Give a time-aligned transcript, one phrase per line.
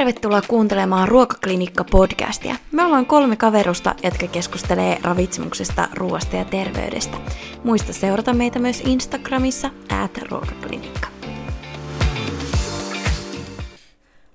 [0.00, 2.54] tervetuloa kuuntelemaan Ruokaklinikka-podcastia.
[2.72, 7.16] Me ollaan kolme kaverusta, jotka keskustelee ravitsemuksesta, ruoasta ja terveydestä.
[7.64, 9.70] Muista seurata meitä myös Instagramissa,
[10.02, 11.08] at ruokaklinikka.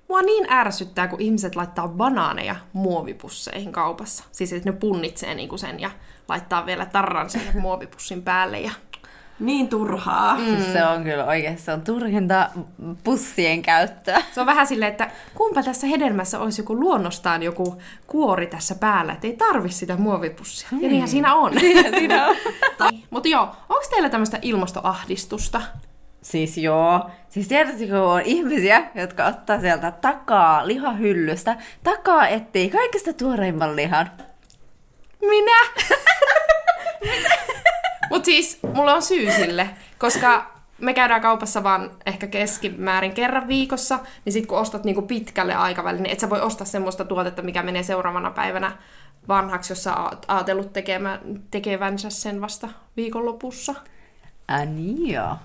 [0.08, 4.24] Mua niin ärsyttää, kun ihmiset laittaa banaaneja muovipusseihin kaupassa.
[4.32, 5.90] Siis että ne punnitsee niinku sen ja
[6.28, 8.70] laittaa vielä tarran sen muovipussin päälle ja
[9.40, 10.38] Niin turhaa.
[10.38, 10.72] Mm.
[10.72, 12.50] Se on kyllä oikein, se on turhinta
[13.04, 14.22] pussien käyttöä.
[14.32, 19.12] Se on vähän silleen, että kumpa tässä hedelmässä olisi joku luonnostaan joku kuori tässä päällä,
[19.12, 20.68] että ei tarvi sitä muovipussia.
[20.70, 20.82] Hmm.
[20.82, 21.52] Ja niinhän siinä on.
[21.98, 22.36] Siinä on.
[23.10, 25.62] Mutta joo, onko teillä tämmöistä ilmastoahdistusta?
[26.22, 27.10] Siis joo.
[27.28, 34.10] Siis tiedätkö, kun on ihmisiä, jotka ottaa sieltä takaa lihahyllystä, takaa etsii kaikista tuoreimman lihan.
[35.20, 35.56] Minä?
[38.10, 43.98] Mut siis, mulla on syy sille, koska me käydään kaupassa vaan ehkä keskimäärin kerran viikossa,
[44.24, 47.62] niin sit kun ostat niinku pitkälle aikavälille, niin et sä voi ostaa semmoista tuotetta, mikä
[47.62, 48.72] menee seuraavana päivänä
[49.28, 53.74] vanhaksi, jos sä oot ajatellut tekemään, tekevänsä sen vasta viikonlopussa.
[54.50, 55.36] Äh, niin joo.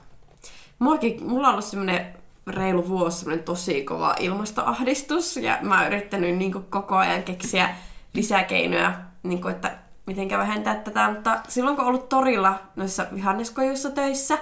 [0.80, 2.06] Mullakin, mulla on ollut semmoinen
[2.48, 7.76] reilu vuosi semmoinen tosi kova ilmastoahdistus, ja mä oon yrittänyt niin koko ajan keksiä
[8.14, 9.78] lisäkeinoja, niin kuin, että
[10.16, 14.38] miten vähentää tätä, mutta silloin kun ollut torilla noissa vihanneskojuissa töissä,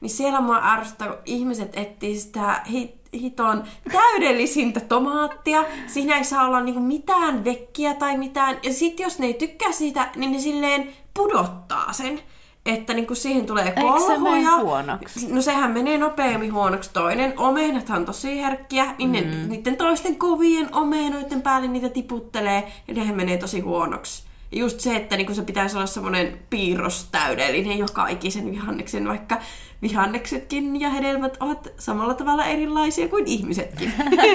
[0.00, 5.64] niin siellä mua ärsyttää, kun ihmiset etsii sitä hit, hiton täydellisintä tomaattia.
[5.86, 8.56] Siinä ei saa olla niinku mitään vekkiä tai mitään.
[8.62, 12.20] Ja sitten jos ne ei tykkää siitä, niin ne silleen pudottaa sen.
[12.66, 14.56] Että niinku siihen tulee se kolhoja.
[14.56, 15.32] huonoksi?
[15.32, 16.90] No sehän menee nopeammin huonoksi.
[16.92, 19.48] Toinen, omenathan on tosi herkkiä, niin ne, Mm.
[19.48, 24.23] niiden toisten kovien omenoiden päälle niitä tiputtelee, ja nehän menee tosi huonoksi.
[24.54, 29.38] Just se, että niinku se pitäisi olla semmoinen piirros täydellinen joka ikisen vihanneksen, vaikka
[29.82, 33.92] vihanneksetkin ja hedelmät ovat samalla tavalla erilaisia kuin ihmisetkin.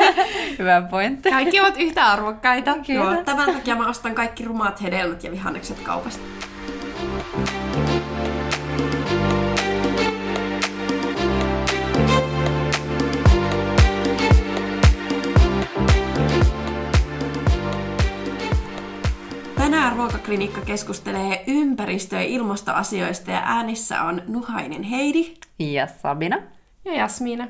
[0.59, 1.29] Hyvä pointti.
[1.29, 2.75] Kaikki ovat yhtä arvokkaita.
[2.87, 6.23] Joo, tämän takia mä ostan kaikki rumaat hedelmät ja vihannekset kaupasta.
[19.89, 25.33] Tänään Ruokaklinikka keskustelee ympäristö- ja ilmastoasioista ja äänissä on Nuhainen Heidi.
[25.59, 26.37] Ja Sabina.
[26.85, 27.47] Ja Jasmiina.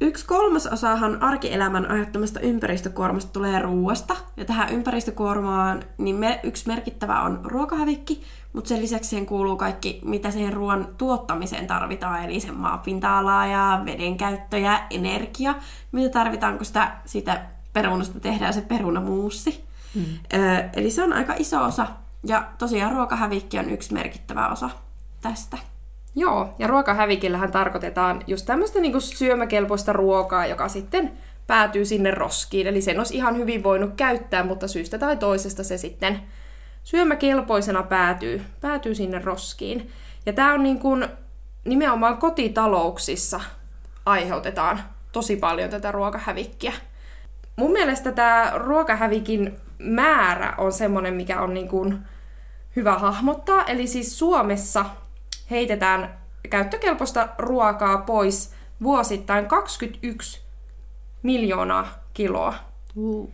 [0.00, 4.16] Yksi kolmasosahan arkielämän aiheuttamasta ympäristökuormasta tulee ruuasta.
[4.36, 10.00] Ja tähän ympäristökuormaan niin me, yksi merkittävä on ruokahävikki, mutta sen lisäksi siihen kuuluu kaikki,
[10.04, 15.54] mitä siihen ruoan tuottamiseen tarvitaan, eli sen maapinta-alaa ja veden käyttö ja energia,
[15.92, 19.63] mitä tarvitaan, kun sitä, siitä perunasta tehdään se perunamuussi.
[19.94, 20.18] Mm.
[20.76, 21.86] Eli se on aika iso osa,
[22.26, 24.70] ja tosiaan ruokahävikki on yksi merkittävä osa
[25.20, 25.58] tästä.
[26.14, 31.12] Joo, ja ruokahävikillähän tarkoitetaan just tämmöistä niinku syömäkelpoista ruokaa, joka sitten
[31.46, 32.66] päätyy sinne roskiin.
[32.66, 36.20] Eli sen olisi ihan hyvin voinut käyttää, mutta syystä tai toisesta se sitten
[36.84, 39.90] syömäkelpoisena päätyy, päätyy sinne roskiin.
[40.26, 40.80] Ja tämä on niin
[41.64, 43.40] nimenomaan kotitalouksissa
[44.06, 44.80] aiheutetaan
[45.12, 46.72] tosi paljon tätä ruokahävikkiä.
[47.56, 51.98] Mun mielestä tämä ruokahävikin määrä on semmoinen, mikä on niin kuin
[52.76, 53.64] hyvä hahmottaa.
[53.64, 54.84] Eli siis Suomessa
[55.50, 56.18] heitetään
[56.50, 60.40] käyttökelpoista ruokaa pois vuosittain 21
[61.22, 62.54] miljoonaa kiloa.
[62.96, 63.32] Uh.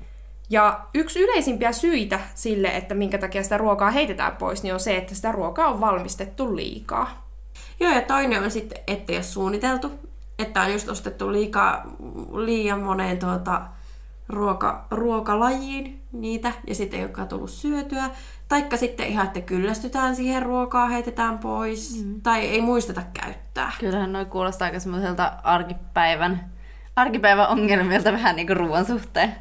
[0.51, 4.97] Ja yksi yleisimpiä syitä sille, että minkä takia sitä ruokaa heitetään pois, niin on se,
[4.97, 7.29] että sitä ruokaa on valmistettu liikaa.
[7.81, 9.93] Joo, ja toinen on sitten, ettei ole suunniteltu.
[10.39, 11.83] Että on just ostettu liikaa,
[12.35, 13.63] liian moneen tuota,
[14.29, 18.11] ruoka, ruokalajiin niitä, ja sitten ei olekaan tullut syötyä.
[18.49, 22.21] Taikka sitten ihan, että kyllästytään siihen ruokaa, heitetään pois, mm.
[22.21, 23.73] tai ei muisteta käyttää.
[23.81, 26.51] Kyllähän noi kuulostaa aika semmoiselta arkipäivän,
[26.97, 29.35] arkipäivän ongelmilta vähän niin kuin ruoan suhteen.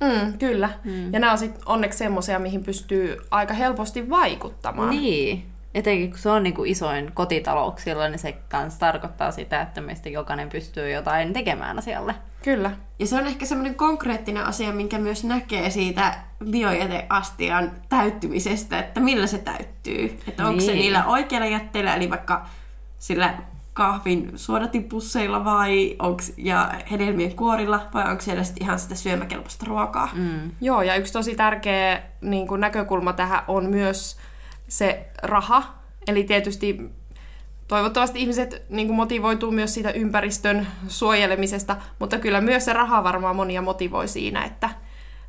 [0.00, 0.70] Mm, kyllä.
[0.84, 1.12] Mm.
[1.12, 4.90] Ja nämä on sitten onneksi semmoisia, mihin pystyy aika helposti vaikuttamaan.
[4.90, 5.53] Niin.
[5.74, 10.08] Etenkin kun se on niin kuin isoin kotitalouksilla, niin se kans tarkoittaa sitä, että meistä
[10.08, 12.14] jokainen pystyy jotain tekemään asialle.
[12.42, 12.70] Kyllä.
[12.98, 16.14] Ja se on ehkä semmoinen konkreettinen asia, minkä myös näkee siitä
[16.50, 20.18] biojäteastian täyttymisestä, että millä se täyttyy.
[20.28, 20.78] Että onko se Niin.
[20.78, 22.46] niillä oikeilla jätteillä, eli vaikka
[22.98, 23.34] sillä
[23.72, 30.08] kahvin suodatipusseilla vai onks, ja hedelmien kuorilla, vai onko siellä sitten ihan sitä syömäkelpoista ruokaa.
[30.12, 30.50] Mm.
[30.60, 34.16] Joo, ja yksi tosi tärkeä niin kuin näkökulma tähän on myös
[34.68, 35.74] se raha.
[36.08, 36.90] Eli tietysti
[37.68, 43.36] toivottavasti ihmiset niin kuin motivoituu myös siitä ympäristön suojelemisesta, mutta kyllä myös se raha varmaan
[43.36, 44.70] monia motivoi siinä, että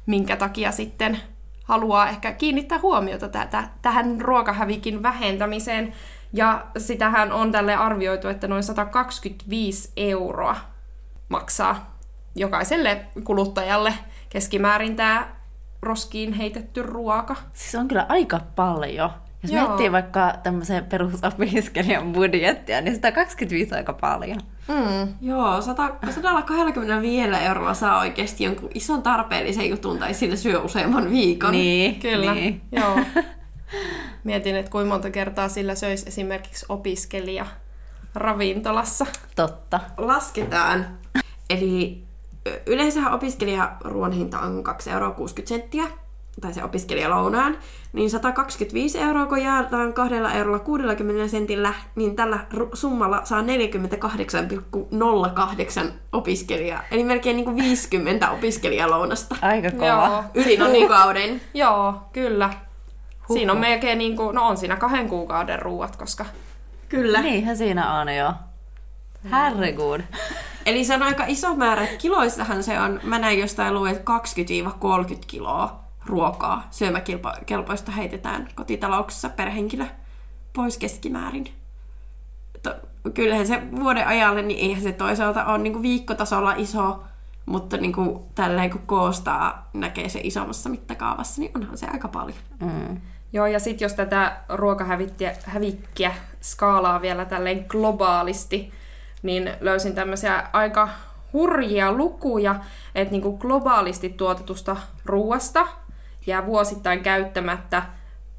[0.06, 1.20] minkä takia sitten
[1.64, 5.94] haluaa ehkä kiinnittää huomiota tätä, tähän ruokahävikin vähentämiseen.
[6.34, 10.56] Ja sitähän on tälle arvioitu, että noin 125 euroa
[11.30, 11.98] maksaa
[12.36, 13.94] jokaiselle kuluttajalle
[14.30, 15.36] keskimäärin tämä
[15.82, 17.36] roskiin heitetty ruoka.
[17.54, 19.10] Siis on kyllä aika paljon.
[19.46, 19.68] Jos Joo.
[19.68, 24.40] miettii vaikka tämmöisen perusopiskelijan budjettia, niin 125 on aika paljon.
[24.68, 25.14] Mm.
[25.22, 31.52] Joo, 100, 125 eurolla saa oikeasti jonkun ison tarpeellisen jutun tai sille syö useamman viikon.
[31.52, 32.62] Niin, Kyllä, Niin.
[32.72, 33.00] joo.
[34.24, 37.46] Mietin, että kuinka monta kertaa sillä söisi esimerkiksi opiskelija
[38.16, 39.06] ravintolassa.
[39.36, 39.80] Totta.
[39.98, 40.86] Lasketaan.
[41.50, 42.04] Eli
[42.48, 45.16] ö, yleensähän opiskelijaruoan hinta on 2,60 euroa
[46.42, 47.58] tai se opiskelijalounaan,
[47.94, 52.40] niin 125 euroa, kun jaetaan kahdella eurolla 60 sentillä, niin tällä
[52.74, 53.46] summalla saa 48,08
[56.12, 56.84] opiskelijaa.
[56.92, 59.86] Eli melkein niin kuin 50 opiskelijalounasta Aika kova.
[59.86, 61.42] Joo, yli kuukauden.
[61.54, 62.54] joo, kyllä.
[63.34, 66.26] Siinä on melkein niin kuin, no on siinä kahden kuukauden ruuat, koska
[66.90, 67.22] Kyllä.
[67.22, 68.34] Niinhän siinä on jo.
[69.32, 70.02] Herregud.
[70.66, 71.84] Eli se on aika iso määrä.
[71.84, 74.12] että Kiloissahan se on, mä näin jostain luin, että
[75.14, 79.86] 20-30 kiloa ruokaa syömäkelpoista heitetään kotitalouksissa per henkilö
[80.54, 81.54] pois keskimäärin.
[82.64, 82.76] To,
[83.14, 87.04] kyllähän se vuoden ajalle, niin eihän se toisaalta ole niin viikkotasolla iso,
[87.46, 92.38] mutta niin kuin, tälleen kun koostaa, näkee se isommassa mittakaavassa, niin onhan se aika paljon.
[92.60, 93.02] Mm.
[93.34, 98.72] Joo, ja sitten jos tätä ruokahävikkiä skaalaa vielä tälleen globaalisti,
[99.24, 100.90] niin löysin tämmöisiä aika
[101.34, 102.56] hurjia lukuja,
[102.96, 105.68] että niinku globaalisti tuotetusta ruoasta
[106.28, 107.84] jää vuosittain käyttämättä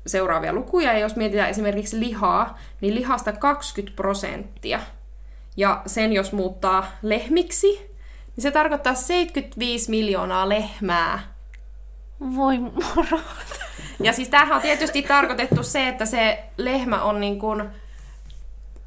[0.06, 0.92] seuraavia lukuja.
[0.92, 4.80] Ja jos mietitään esimerkiksi lihaa, niin lihasta 20 prosenttia.
[5.56, 7.68] Ja sen jos muuttaa lehmiksi,
[8.36, 11.36] niin se tarkoittaa 75 miljoonaa lehmää
[12.20, 13.18] Voi moro.
[14.02, 17.62] ja siis tämähän on tietysti tarkoitettu se, että se lehmä on niin kuin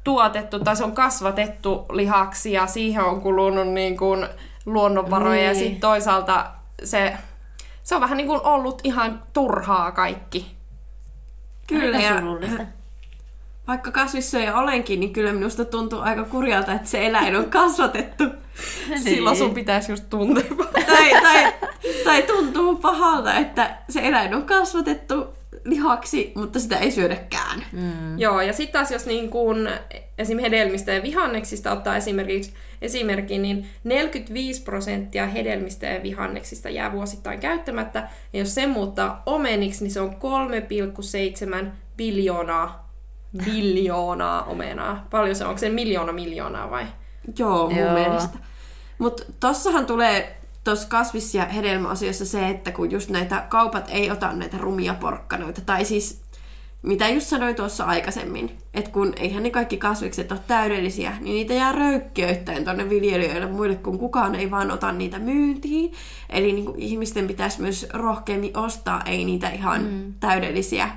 [0.04, 4.26] tuotettu tai se on kasvatettu lihaksi ja siihen on kulunut niin kuin
[4.66, 5.46] luonnonvaroja niin.
[5.48, 6.50] ja sitten toisaalta
[6.84, 7.16] se,
[7.90, 10.56] se on vähän niin kuin ollut ihan turhaa kaikki.
[11.66, 12.66] Kyllä, Aika ja
[13.68, 18.24] vaikka kasvissyöjä olenkin, niin kyllä minusta tuntuu aika kurjalta, että se eläin on kasvatettu.
[19.04, 20.44] Silloin sun pitäisi just tuntea.
[20.86, 21.52] tai, tai,
[22.04, 25.26] tai tuntuu pahalta, että se eläin on kasvatettu
[25.64, 27.64] lihaksi, mutta sitä ei syödäkään.
[27.72, 28.18] Mm.
[28.18, 29.68] Joo, ja sitten taas jos niin kuin
[30.20, 30.38] esim.
[30.38, 38.08] hedelmistä ja vihanneksista ottaa esimerkiksi esimerkin, niin 45 prosenttia hedelmistä ja vihanneksista jää vuosittain käyttämättä.
[38.32, 40.14] Ja jos se muuttaa omeniksi, niin se on
[41.62, 42.90] 3,7 biljoonaa,
[43.44, 45.06] biljoonaa omenaa.
[45.10, 46.86] Paljon se on, onko se miljoona miljoonaa vai?
[47.38, 47.94] Joo, mun Joo.
[47.94, 48.38] mielestä.
[48.98, 54.32] Mutta tossahan tulee tuossa kasvis- ja hedelmäasioissa se, että kun just näitä kaupat ei ota
[54.32, 56.19] näitä rumia porkkanoita, tai siis
[56.82, 61.54] mitä just sanoin tuossa aikaisemmin, että kun eihän ne kaikki kasvikset ole täydellisiä, niin niitä
[61.54, 65.92] jää röykkiöittäin tuonne viljelijöille muille, kun kukaan ei vaan ota niitä myyntiin.
[66.30, 70.14] Eli niin kuin ihmisten pitäisi myös rohkeammin ostaa, ei niitä ihan mm.
[70.20, 70.88] täydellisiä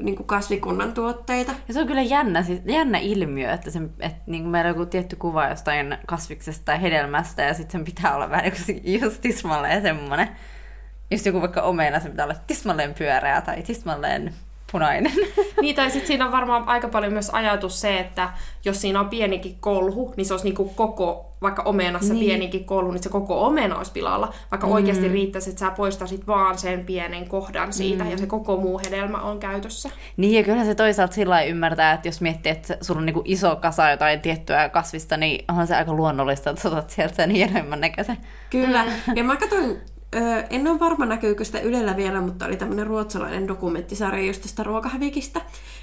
[0.00, 1.52] niin kuin kasvikunnan tuotteita.
[1.68, 4.76] Ja se on kyllä jännä, siis, jännä ilmiö, että, se, että niin kuin meillä on
[4.76, 8.52] joku tietty kuva jostain kasviksesta tai hedelmästä ja sitten sen pitää olla vähän
[8.84, 10.28] just tismalleen semmoinen.
[11.10, 14.34] Just joku vaikka omena, se pitää olla tismalleen pyöreä tai tismalleen
[14.72, 15.12] punainen.
[15.60, 18.30] Niin, tai sitten siinä on varmaan aika paljon myös ajatus se, että
[18.64, 22.26] jos siinä on pienikin kolhu, niin se olisi niinku koko, vaikka omenassa niin.
[22.26, 24.34] pienikin kolhu, niin se koko omena olisi pilalla.
[24.50, 24.72] Vaikka mm.
[24.72, 28.10] oikeasti riittäisi, että sä poistaisit vaan sen pienen kohdan siitä, mm.
[28.10, 29.90] ja se koko muu hedelmä on käytössä.
[30.16, 33.22] Niin, ja kyllä se toisaalta sillä lailla ymmärtää, että jos miettii, että sulla on niin
[33.24, 37.30] iso kasa jotain tiettyä kasvista, niin onhan se aika luonnollista, että sä otat sieltä sen
[37.30, 38.18] hienoimman näköisen.
[38.50, 38.84] Kyllä.
[39.14, 39.80] Ja mä katsoin,
[40.14, 44.62] ö, en ole varma näkyykö sitä Ylellä vielä, mutta oli tämmöinen ruotsalainen dokumenttisarja just tästä
[44.62, 45.40] ruokahävikistä.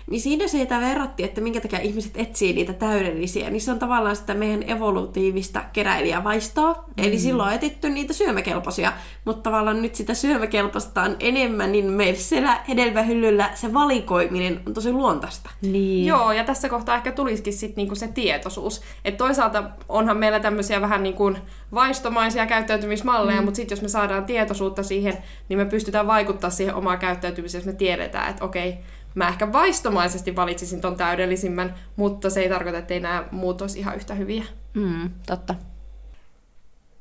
[0.10, 3.50] Niin siinä siitä verrattiin, että minkä takia ihmiset etsii niitä täydellisiä.
[3.50, 6.74] Niin se on tavallaan sitä meidän evolutiivista keräilijävaistoa.
[6.74, 7.03] Mm.
[7.03, 8.94] Eli silloin on etitty niitä syömäkelpoisia.
[9.25, 14.91] Mutta tavallaan nyt sitä syömäkelpoista on enemmän, niin meillä siellä hedelmähyllyllä se valikoiminen on tosi
[14.91, 15.50] luontaista.
[15.62, 16.05] Niin.
[16.05, 18.82] Joo, ja tässä kohtaa ehkä tulisikin sitten niinku se tietoisuus.
[19.05, 21.34] Että toisaalta onhan meillä tämmöisiä vähän niinku
[21.74, 23.46] vaistomaisia käyttäytymismalleja, mm.
[23.46, 25.17] mutta sitten jos me saadaan tietoisuutta siihen,
[25.50, 28.77] niin me pystytään vaikuttaa siihen omaan käyttäytymiseen, jos me tiedetään, että okei,
[29.15, 33.79] mä ehkä vaistomaisesti valitsisin ton täydellisimmän, mutta se ei tarkoita, että ei nämä muut olisi
[33.79, 34.43] ihan yhtä hyviä.
[34.74, 35.55] Mm, totta.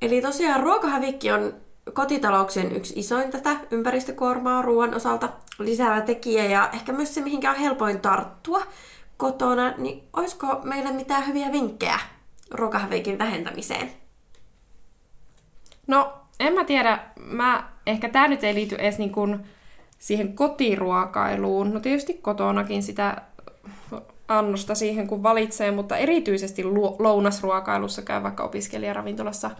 [0.02, 1.54] Eli tosiaan ruokahävikki on
[1.92, 5.28] kotitalouksien yksi isoin tätä ympäristökuormaa ruoan osalta
[5.58, 8.62] lisäävä tekijä ja ehkä myös se, mihinkä on helpoin tarttua
[9.16, 11.98] kotona, niin olisiko meillä mitään hyviä vinkkejä
[12.50, 13.90] ruokahävikin vähentämiseen?
[15.86, 16.98] No, en mä tiedä.
[17.20, 19.40] Mä, ehkä tämä nyt ei liity edes niin kuin
[19.98, 21.74] siihen kotiruokailuun.
[21.74, 23.22] No tietysti kotonakin sitä
[24.28, 29.50] annosta siihen kun valitsee, mutta erityisesti lu- lounasruokailussa käy vaikka opiskelijaravintolassa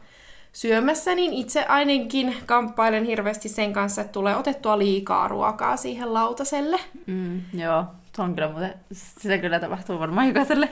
[0.53, 6.81] syömässä, niin itse ainakin kamppailen hirveästi sen kanssa, että tulee otettua liikaa ruokaa siihen lautaselle.
[7.07, 7.85] Mm, joo,
[8.17, 10.69] se on kyllä muuten, sitä kyllä tapahtuu varmaan jokaiselle.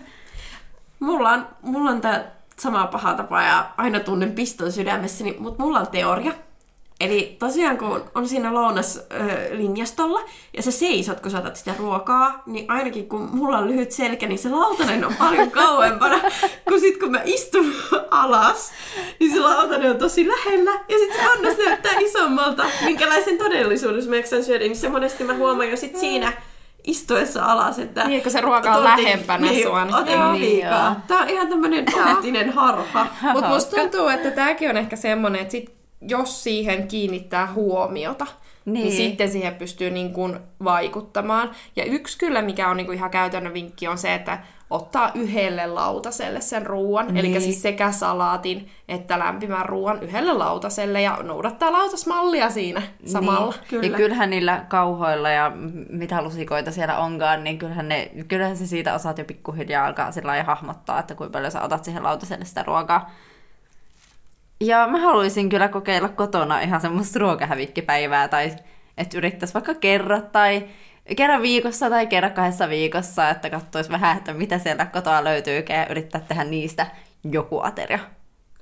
[1.00, 5.80] Mulla on, mulla on tää sama paha tapa ja aina tunnen piston sydämessäni, mutta mulla
[5.80, 6.32] on teoria.
[7.00, 10.20] Eli tosiaan kun on siinä lounaslinjastolla
[10.56, 14.38] ja sä seisot, kun saatat sitä ruokaa, niin ainakin kun mulla on lyhyt selkä, niin
[14.38, 16.20] se lautanen on paljon kauempana.
[16.68, 17.74] kun sit kun mä istun
[18.10, 18.72] alas,
[19.20, 20.70] niin se lautanen on tosi lähellä.
[20.70, 22.64] Ja sit se annos näyttää isommalta.
[22.84, 26.32] Minkälaisen todellisuudessa mä eksän syödä, niin se monesti mä huomaan jo sit siinä
[26.84, 28.04] istuessa alas, että...
[28.08, 29.84] Niin, kun se ruoka on otin- lähempänä niin, sua.
[29.84, 30.32] niin- Otin Joo.
[30.34, 30.84] liikaa.
[30.84, 30.94] Joo.
[31.08, 33.06] Tää on ihan tämmönen optinen harha.
[33.32, 35.74] Mutta musta tuntuu, että tämäkin on ehkä semmoinen, että sit,
[36.08, 38.26] jos siihen kiinnittää huomiota,
[38.64, 38.74] niin.
[38.74, 38.84] Niin.
[38.84, 41.50] niin sitten siihen pystyy niin kuin vaikuttamaan.
[41.76, 44.38] Ja yksi kyllä, mikä on niin kuin ihan käytännön vinkki, on se, että
[44.70, 47.16] ottaa yhdelle lautaselle sen ruoan, niin.
[47.16, 47.40] eli Niin.
[47.40, 53.50] siis sekä salaatin että lämpimän ruoan yhdelle lautaselle ja noudattaa lautasmallia siinä samalla.
[53.52, 53.68] Niin.
[53.68, 53.86] Kyllä.
[53.86, 55.52] Ja kyllähän niillä kauhoilla ja
[55.90, 60.26] mitä lusikoita siellä onkaan, niin kyllähän, ne, kyllähän se siitä osaat jo pikkuhiljaa alkaa sillä
[60.26, 63.10] lailla hahmottaa, että kuinka paljon sä otat siihen lautaselle sitä ruokaa.
[64.62, 68.52] Ja mä haluaisin kyllä kokeilla kotona ihan semmoista ruokahävikkipäivää, tai
[68.98, 70.68] että yrittäisi vaikka kerran tai
[71.16, 75.86] kerran viikossa tai kerran kahdessa viikossa, että katsoisi vähän, että mitä sieltä kotoa löytyy ja
[75.90, 76.86] yrittää tehdä niistä
[77.24, 77.98] joku ateria.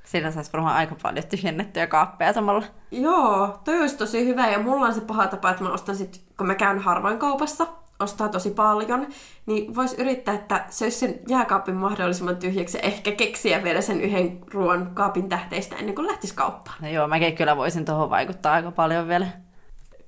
[0.05, 2.65] Sillä saisi varmaan aika paljon tyhjennettyä kaappeja samalla.
[2.91, 6.25] Joo, toi olisi tosi hyvä ja mulla on se paha tapa, että mä ostan sit,
[6.37, 7.67] kun mä käyn harvoin kaupassa,
[8.01, 9.07] ostaa tosi paljon,
[9.47, 14.01] niin vois yrittää, että se olisi sen jääkaapin mahdollisimman tyhjäksi ja ehkä keksiä vielä sen
[14.01, 16.77] yhden ruoan kaapin tähteistä ennen kuin lähtisi kauppaan.
[16.83, 19.27] No joo, mäkin kyllä voisin tuohon vaikuttaa aika paljon vielä.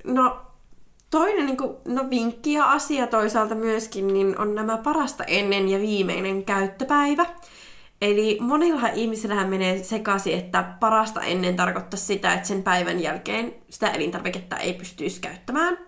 [0.05, 0.37] No
[1.11, 5.79] toinen niin kuin, no, vinkki ja asia toisaalta myöskin niin on nämä parasta ennen ja
[5.79, 7.27] viimeinen käyttöpäivä.
[8.03, 13.91] Eli monillahan ihmisillähän menee sekaisin, että parasta ennen tarkoittaa sitä, että sen päivän jälkeen sitä
[13.91, 15.79] elintarviketta ei pystyisi käyttämään.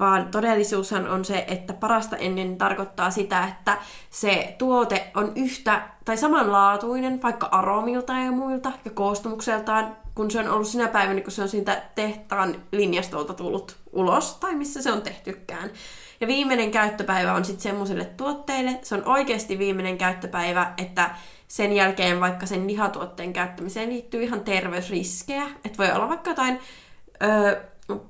[0.00, 3.78] Vaan todellisuushan on se, että parasta ennen tarkoittaa sitä, että
[4.10, 10.48] se tuote on yhtä tai samanlaatuinen vaikka aromilta ja muilta ja koostumukseltaan, kun se on
[10.48, 15.02] ollut sinä päivänä, kun se on siitä tehtaan linjastolta tullut ulos tai missä se on
[15.02, 15.70] tehtykään.
[16.20, 21.10] Ja viimeinen käyttöpäivä on sitten semmoisille tuotteille, se on oikeasti viimeinen käyttöpäivä, että
[21.48, 25.44] sen jälkeen vaikka sen lihatuotteen käyttämiseen liittyy ihan terveysriskejä.
[25.64, 26.60] Että voi olla vaikka jotain
[27.22, 27.60] ö,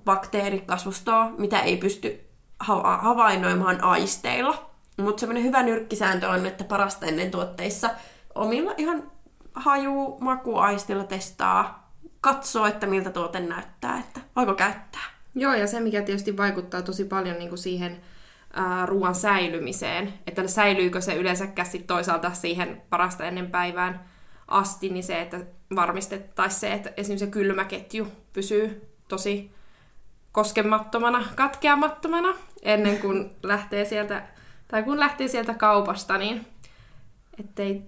[0.05, 2.29] bakteerikasvustoa, mitä ei pysty
[2.61, 4.71] hava- havainnoimaan aisteilla.
[4.97, 7.91] Mutta semmoinen hyvä nyrkkisääntö on, että parasta ennen tuotteissa
[8.35, 9.11] omilla ihan
[9.55, 15.05] haju, makuaistilla testaa, katsoo, että miltä tuote näyttää, että voiko käyttää.
[15.35, 18.01] Joo, ja se mikä tietysti vaikuttaa tosi paljon niin kuin siihen
[18.85, 24.05] ruoan säilymiseen, että säilyykö se yleensäkään sit toisaalta siihen parasta ennen päivään
[24.49, 25.41] asti, niin se, että
[25.77, 29.58] varmistettaisiin se, että esimerkiksi se kylmäketju pysyy tosi
[30.33, 34.23] koskemattomana, katkeamattomana ennen kuin lähtee sieltä,
[34.69, 36.47] tai kun lähtee sieltä kaupasta, niin
[37.41, 37.83] ettei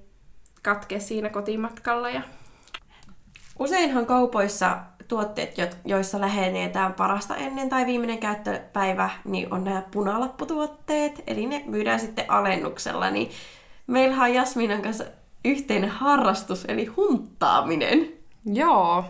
[0.63, 2.11] katkea siinä kotimatkalla.
[2.11, 2.23] Ja...
[3.59, 4.79] Useinhan kaupoissa
[5.09, 11.47] tuotteet, jo- joissa lähenee tämä parasta ennen tai viimeinen käyttöpäivä, niin on nämä punalapputuotteet, eli
[11.47, 13.11] ne myydään sitten alennuksella.
[13.11, 13.31] Niin
[13.87, 15.05] meillähän on Jasminan kanssa
[15.45, 18.09] yhteinen harrastus, eli hunttaaminen.
[18.45, 19.05] Joo,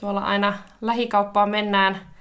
[0.00, 2.11] tuolla aina lähikauppaan mennään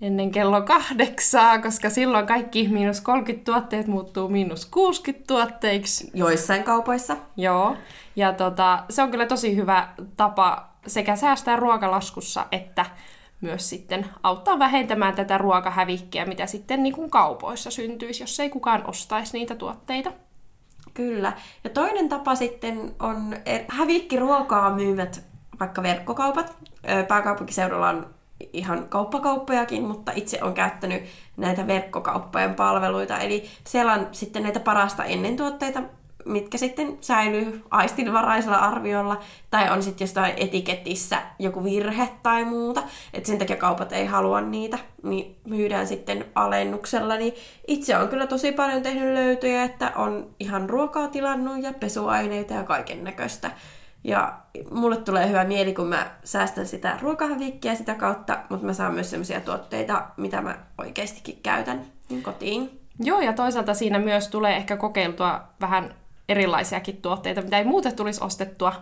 [0.00, 6.10] ennen kello kahdeksaa, koska silloin kaikki miinus 30 tuotteet muuttuu miinus 60 tuotteiksi.
[6.14, 7.16] Joissain kaupoissa.
[7.36, 7.76] Joo,
[8.16, 12.86] ja tota, se on kyllä tosi hyvä tapa sekä säästää ruokalaskussa, että
[13.40, 18.86] myös sitten auttaa vähentämään tätä ruokahävikkiä, mitä sitten niin kuin kaupoissa syntyisi, jos ei kukaan
[18.86, 20.12] ostaisi niitä tuotteita.
[20.94, 21.32] Kyllä.
[21.64, 23.36] Ja toinen tapa sitten on
[23.68, 25.24] hävikkiruokaa myyvät
[25.60, 26.56] vaikka verkkokaupat.
[27.08, 28.06] Pääkaupunkiseudulla on
[28.52, 31.02] ihan kauppakauppojakin, mutta itse on käyttänyt
[31.36, 33.18] näitä verkkokauppojen palveluita.
[33.18, 35.82] Eli siellä on sitten näitä parasta ennen tuotteita,
[36.24, 42.82] mitkä sitten säilyy aistinvaraisella arviolla, tai on sitten jostain etiketissä joku virhe tai muuta,
[43.14, 47.16] että sen takia kaupat ei halua niitä, niin myydään sitten alennuksella.
[47.16, 47.34] Niin
[47.66, 52.64] itse on kyllä tosi paljon tehnyt löytöjä, että on ihan ruokaa tilannut ja pesuaineita ja
[52.64, 53.50] kaiken näköistä.
[54.06, 54.34] Ja
[54.70, 59.10] mulle tulee hyvä mieli, kun mä säästän sitä ruokahävikkiä sitä kautta, mutta mä saan myös
[59.10, 62.80] sellaisia tuotteita, mitä mä oikeastikin käytän niin kotiin.
[63.00, 65.94] Joo, ja toisaalta siinä myös tulee ehkä kokeiltua vähän
[66.28, 68.72] erilaisiakin tuotteita, mitä ei muuten tulisi ostettua,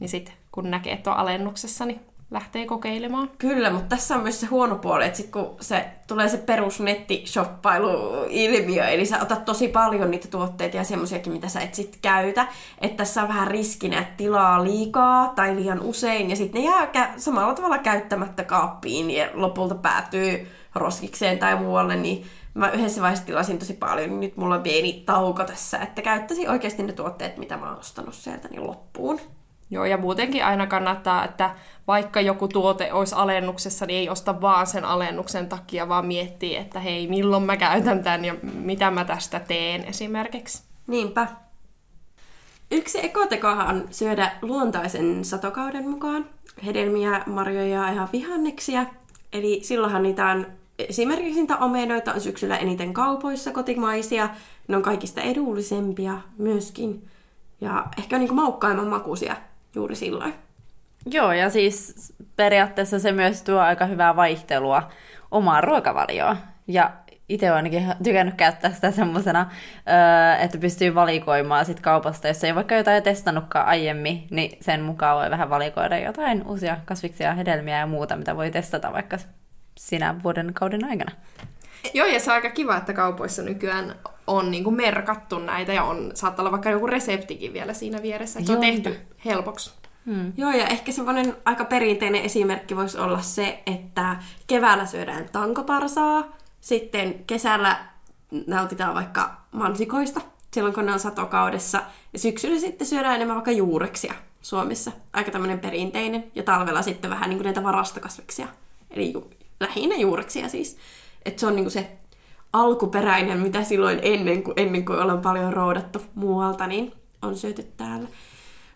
[0.00, 2.00] niin sitten kun näkee, että on alennuksessa, niin
[2.30, 3.30] lähtee kokeilemaan.
[3.38, 6.80] Kyllä, mutta tässä on myös se huono puoli, että sit kun se tulee se perus
[6.80, 12.46] nettishoppailu-ilmiö, eli sä otat tosi paljon niitä tuotteita ja semmoisiakin, mitä sä et sit käytä,
[12.80, 17.14] että tässä on vähän riskinä, että tilaa liikaa tai liian usein, ja sitten ne jää
[17.16, 23.58] samalla tavalla käyttämättä kaappiin ja lopulta päätyy roskikseen tai muualle, niin mä yhdessä vaiheessa tilasin
[23.58, 27.56] tosi paljon, niin nyt mulla on pieni tauko tässä, että käyttäisin oikeasti ne tuotteet, mitä
[27.56, 29.20] mä oon ostanut sieltä, niin loppuun.
[29.70, 31.50] Joo, ja muutenkin aina kannattaa, että
[31.86, 36.80] vaikka joku tuote olisi alennuksessa, niin ei osta vaan sen alennuksen takia, vaan miettii, että
[36.80, 40.62] hei, milloin mä käytän tämän ja mitä mä tästä teen esimerkiksi.
[40.86, 41.26] Niinpä.
[42.70, 46.26] Yksi ekotekohan on syödä luontaisen satokauden mukaan
[46.66, 48.86] hedelmiä, marjoja ja ihan vihanneksia.
[49.32, 50.46] Eli silloinhan niitä on
[50.78, 54.28] esimerkiksi niitä omenoita on syksyllä eniten kaupoissa kotimaisia.
[54.68, 57.08] Ne on kaikista edullisempia myöskin.
[57.60, 59.36] Ja ehkä niin maukkaimman makuisia
[59.74, 60.34] juuri silloin.
[61.06, 64.90] Joo, ja siis periaatteessa se myös tuo aika hyvää vaihtelua
[65.30, 66.36] omaan ruokavalioon.
[66.68, 66.90] Ja
[67.28, 69.50] itse olen ainakin tykännyt käyttää sitä semmoisena,
[70.40, 75.30] että pystyy valikoimaan sit kaupasta, jos ei vaikka jotain testannutkaan aiemmin, niin sen mukaan voi
[75.30, 79.18] vähän valikoida jotain uusia kasviksia, hedelmiä ja muuta, mitä voi testata vaikka
[79.78, 81.12] sinä vuoden kauden aikana.
[81.94, 83.94] Joo, ja se on aika kiva, että kaupoissa nykyään
[84.26, 88.38] on niin kuin merkattu näitä ja on, saattaa olla vaikka joku reseptikin vielä siinä vieressä,
[88.38, 88.60] että Joo.
[88.60, 89.72] on tehty helpoksi.
[90.06, 90.32] Hmm.
[90.36, 97.24] Joo, ja ehkä semmoinen aika perinteinen esimerkki voisi olla se, että keväällä syödään tankoparsaa, sitten
[97.26, 97.76] kesällä
[98.46, 100.20] nautitaan vaikka mansikoista,
[100.52, 104.92] silloin kun ne on satokaudessa, ja syksyllä sitten syödään enemmän vaikka juureksia Suomessa.
[105.12, 108.48] Aika tämmöinen perinteinen, ja talvella sitten vähän niin kuin näitä varastokasviksia,
[108.90, 110.76] eli ju- lähinnä juureksia siis.
[111.24, 111.96] Että se on niin kuin se
[112.52, 118.08] alkuperäinen, mitä silloin ennen kuin, ennen kuin ollaan paljon roudattu muualta, niin on syöty täällä.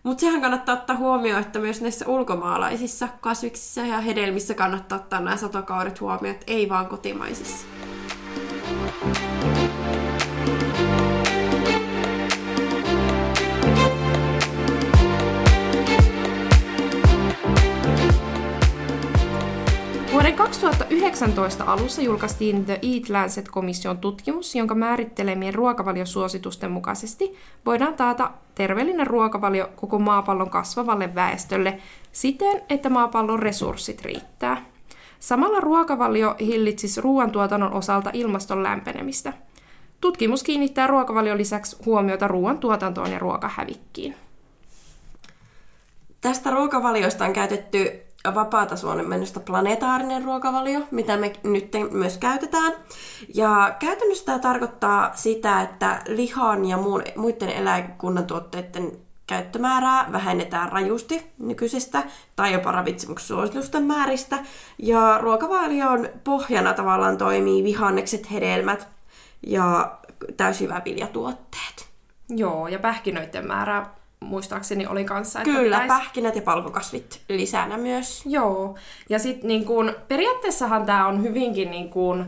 [0.03, 5.37] Mutta sehän kannattaa ottaa huomioon, että myös näissä ulkomaalaisissa kasviksissa ja hedelmissä kannattaa ottaa nämä
[5.37, 7.65] satokaudet huomioon, että ei vaan kotimaisissa.
[20.19, 29.07] Vuoden 2019 alussa julkaistiin The Eat Lancet-komission tutkimus, jonka määrittelemien ruokavaliosuositusten mukaisesti voidaan taata terveellinen
[29.07, 31.79] ruokavalio koko maapallon kasvavalle väestölle
[32.11, 34.65] siten, että maapallon resurssit riittää.
[35.19, 39.33] Samalla ruokavalio hillitsisi ruoantuotannon osalta ilmaston lämpenemistä.
[40.01, 44.15] Tutkimus kiinnittää ruokavalion lisäksi huomiota ruoantuotantoon ja ruokahävikkiin.
[46.21, 48.75] Tästä ruokavaliosta on käytetty vapaata
[49.07, 52.73] mennystä planetaarinen ruokavalio, mitä me nyt myös käytetään.
[53.35, 58.91] Ja käytännössä tämä tarkoittaa sitä, että lihan ja muun, muiden eläinkunnan tuotteiden
[59.27, 62.03] käyttömäärää vähennetään rajusti nykyisestä
[62.35, 64.37] tai jopa ravitsemussuositusten määristä.
[64.77, 68.87] Ja ruokavalion pohjana tavallaan toimii vihannekset, hedelmät
[69.47, 69.97] ja
[70.37, 71.89] täysjyväviljatuotteet.
[72.29, 73.85] Joo, ja pähkinöiden määrä
[74.25, 75.39] muistaakseni oli kanssa.
[75.39, 75.87] Että Kyllä, pitäisi...
[75.87, 78.23] pähkinät ja palkokasvit lisänä myös.
[78.25, 78.75] Joo,
[79.09, 82.25] ja sitten niin kun, periaatteessahan tämä on hyvinkin niin kun,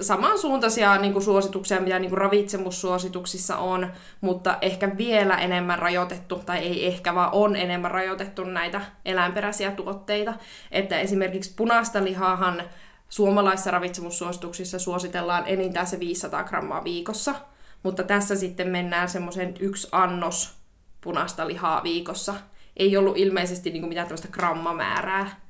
[0.00, 6.58] samansuuntaisia niin kuin suosituksia, mitä niin kuin ravitsemussuosituksissa on, mutta ehkä vielä enemmän rajoitettu, tai
[6.58, 10.34] ei ehkä, vaan on enemmän rajoitettu näitä eläinperäisiä tuotteita.
[10.72, 12.62] Että esimerkiksi punaista lihaahan
[13.08, 17.34] suomalaisissa ravitsemussuosituksissa suositellaan enintään se 500 grammaa viikossa,
[17.82, 20.59] mutta tässä sitten mennään semmoisen yksi annos
[21.00, 22.34] punaista lihaa viikossa.
[22.76, 25.40] Ei ollut ilmeisesti niin kuin mitään tämmöistä grammamäärää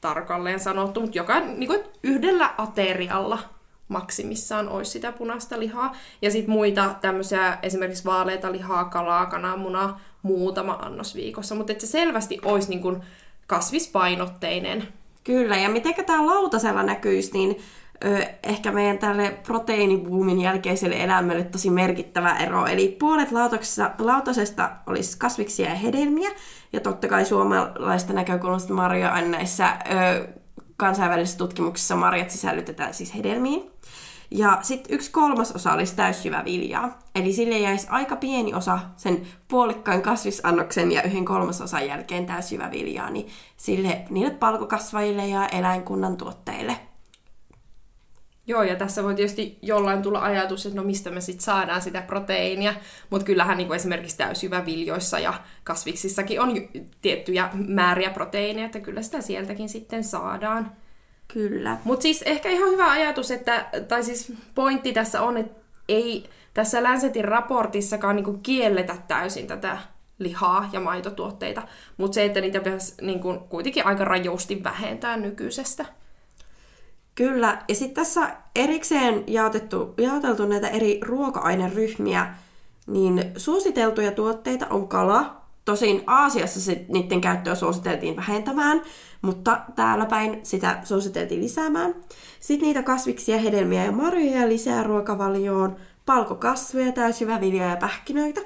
[0.00, 3.38] tarkalleen sanottu, mutta joka niin kuin yhdellä aterialla
[3.88, 5.96] maksimissaan olisi sitä punaista lihaa.
[6.22, 11.54] Ja sitten muita tämmöisiä esimerkiksi vaaleita lihaa, kalaa, kananmunaa, muutama annos viikossa.
[11.54, 13.02] Mutta se selvästi olisi niin kuin
[13.46, 14.88] kasvispainotteinen.
[15.24, 17.58] Kyllä, ja miten tämä lautasella näkyisi, niin
[18.42, 22.66] ehkä meidän tälle proteiinibuumin jälkeiselle elämälle tosi merkittävä ero.
[22.66, 23.28] Eli puolet
[23.98, 26.30] lautasesta olisi kasviksia ja hedelmiä,
[26.72, 30.28] ja totta kai suomalaista näkökulmasta marjoja aina näissä ö,
[30.76, 33.70] kansainvälisissä tutkimuksissa marjat sisällytetään siis hedelmiin.
[34.30, 36.98] Ja sitten yksi kolmas osa olisi täysjyväviljaa.
[37.14, 43.28] Eli sille jäisi aika pieni osa sen puolikkaan kasvisannoksen ja yhden kolmasosan jälkeen täysjyväviljaa, niin
[43.56, 46.76] sille, niille palkokasvajille ja eläinkunnan tuotteille–
[48.46, 52.02] Joo, ja tässä voi tietysti jollain tulla ajatus, että no mistä me sitten saadaan sitä
[52.02, 52.74] proteiinia,
[53.10, 56.68] mutta kyllähän niin kuin esimerkiksi täysjyväviljoissa ja kasviksissakin on
[57.02, 60.72] tiettyjä määriä proteiineja, että kyllä sitä sieltäkin sitten saadaan.
[61.32, 61.76] Kyllä.
[61.84, 66.82] Mutta siis ehkä ihan hyvä ajatus, että, tai siis pointti tässä on, että ei tässä
[66.82, 69.78] Lancetin raportissakaan niin kielletä täysin tätä
[70.18, 71.62] lihaa ja maitotuotteita,
[71.96, 75.86] mutta se, että niitä pitäisi niin kuin, kuitenkin aika rajusti vähentää nykyisestä.
[77.14, 82.34] Kyllä, ja sitten tässä erikseen jaotettu, jaoteltu näitä eri ruoka-aineryhmiä,
[82.86, 85.42] niin suositeltuja tuotteita on kala.
[85.64, 88.82] Tosin Aasiassa sit niiden käyttöä suositeltiin vähentämään,
[89.22, 91.94] mutta täällä päin sitä suositeltiin lisäämään.
[92.40, 98.40] Sitten niitä kasviksia, hedelmiä ja marjoja lisää ruokavalioon, palkokasveja, täysjyväviljoja ja pähkinöitä.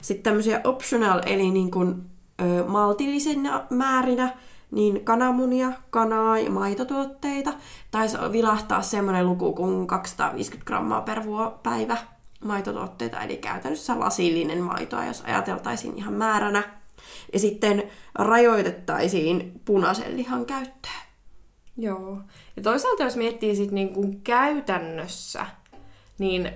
[0.00, 2.02] Sitten tämmöisiä optional, eli niin kuin,
[2.42, 4.36] ö, maltillisena määrinä,
[4.72, 7.52] niin kananmunia, kanaa ja maitotuotteita.
[7.90, 11.96] Taisi vilahtaa semmoinen luku kuin 250 grammaa per vuo, päivä
[12.44, 16.62] maitotuotteita, eli käytännössä lasillinen maitoa, jos ajateltaisiin ihan määränä.
[17.32, 17.82] Ja sitten
[18.14, 21.02] rajoitettaisiin punaisen lihan käyttöä.
[21.76, 22.18] Joo.
[22.56, 25.46] Ja toisaalta jos miettii sit niin kuin käytännössä,
[26.18, 26.52] niin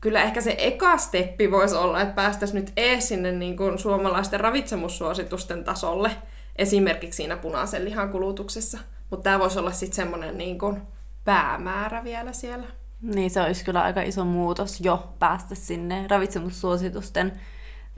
[0.00, 4.40] kyllä ehkä se eka steppi voisi olla, että päästäisiin nyt ees sinne niin kuin suomalaisten
[4.40, 6.10] ravitsemussuositusten tasolle,
[6.58, 8.78] esimerkiksi siinä punaisen lihan kulutuksessa.
[9.10, 10.82] Mutta tämä voisi olla sitten semmoinen niin kuin
[11.24, 12.66] päämäärä vielä siellä.
[13.02, 17.32] Niin se olisi kyllä aika iso muutos jo päästä sinne ravitsemussuositusten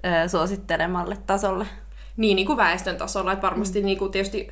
[0.05, 1.67] ö, suosittelemalle tasolle.
[2.17, 3.33] Niin, niin kuin väestön tasolla.
[3.33, 3.87] Että varmasti mm.
[3.87, 4.49] niin kuin tietysti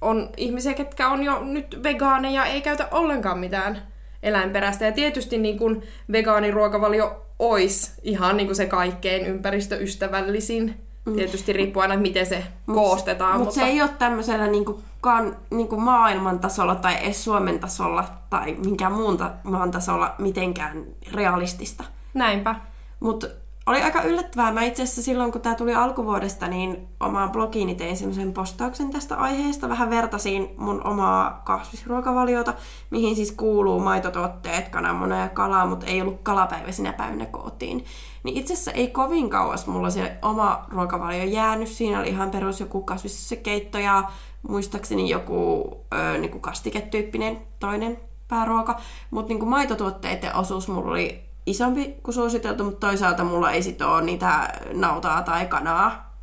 [0.00, 3.82] on ihmisiä, ketkä on jo nyt vegaaneja, ei käytä ollenkaan mitään
[4.22, 4.84] eläinperäistä.
[4.84, 10.85] Ja tietysti niin kuin vegaaniruokavalio olisi ihan niin kuin se kaikkein ympäristöystävällisin.
[11.06, 11.16] Mm.
[11.16, 13.32] Tietysti riippuu aina, miten se mut, koostetaan.
[13.32, 17.24] Mut mutta se ei ole tämmöisellä niin kuin kan, niin kuin maailman tasolla tai edes
[17.24, 21.84] Suomen tasolla tai minkään muun ta- maan tasolla mitenkään realistista.
[22.14, 22.54] Näinpä.
[23.00, 23.26] Mutta
[23.66, 24.52] oli aika yllättävää.
[24.52, 29.16] Mä itse asiassa silloin, kun tämä tuli alkuvuodesta, niin omaan blogiini tein semmoisen postauksen tästä
[29.16, 29.68] aiheesta.
[29.68, 32.54] Vähän vertasin mun omaa kasvisruokavaliota,
[32.90, 37.84] mihin siis kuuluu maitotuotteet, kananmuna ja kalaa, mutta ei ollut kalapäivä sinä päivänä kootiin.
[38.26, 41.68] Niin itse asiassa ei kovin kauas mulla se oma ruokavalio jäänyt.
[41.68, 44.04] Siinä oli ihan perus joku kasviskeitto ja
[44.48, 48.80] muistaakseni joku ö, niin kuin kastiketyyppinen toinen pääruoka.
[49.10, 54.02] Mutta niin maitotuotteiden osuus mulla oli isompi kuin suositeltu, mutta toisaalta mulla ei sit ole
[54.02, 56.16] niitä nautaa tai kanaa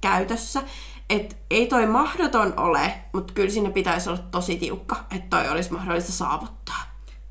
[0.00, 0.62] käytössä.
[1.10, 5.72] Et ei toi mahdoton ole, mutta kyllä sinne pitäisi olla tosi tiukka, että toi olisi
[5.72, 6.82] mahdollista saavuttaa.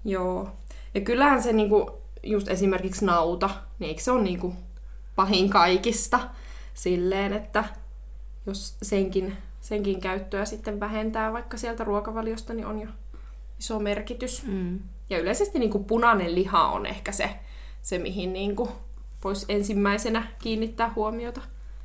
[0.06, 0.50] Joo.
[0.94, 4.56] Ja kyllähän se niinku, just esimerkiksi nauta, niin eikö se ole niinku
[5.16, 6.20] pahin kaikista
[6.74, 7.64] silleen, että
[8.46, 12.88] jos senkin, senkin käyttöä sitten vähentää vaikka sieltä ruokavaliosta, niin on jo
[13.60, 14.44] iso merkitys.
[14.46, 14.80] Mm.
[15.10, 17.30] Ja yleisesti niin kuin punainen liha on ehkä se,
[17.82, 18.70] se mihin niin kuin
[19.24, 21.42] voisi ensimmäisenä kiinnittää huomiota.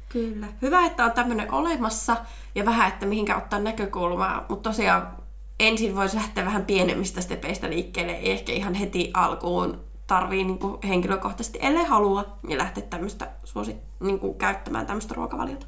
[0.08, 0.46] Kyllä.
[0.62, 2.16] Hyvä, että on tämmöinen olemassa
[2.54, 4.46] ja vähän, että mihinkä ottaa näkökulmaa.
[4.48, 5.16] Mutta tosiaan
[5.60, 8.12] ensin voisi lähteä vähän pienemmistä stepeistä liikkeelle.
[8.12, 13.76] Ei ehkä ihan heti alkuun tarvii niin kuin henkilökohtaisesti, ellei halua, niin lähteä tämmöistä suosi,
[14.00, 15.66] niin kuin käyttämään tämmöistä ruokavaliota.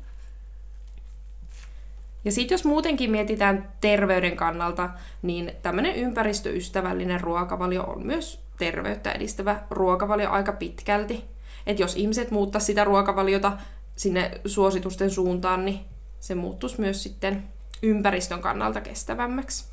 [2.24, 4.90] Ja sitten jos muutenkin mietitään terveyden kannalta,
[5.22, 11.24] niin tämmöinen ympäristöystävällinen ruokavalio on myös terveyttä edistävä ruokavalio aika pitkälti.
[11.66, 13.52] Että jos ihmiset muuttaa sitä ruokavaliota
[13.96, 15.80] sinne suositusten suuntaan, niin
[16.20, 17.44] se muuttuisi myös sitten
[17.82, 19.64] ympäristön kannalta kestävämmäksi.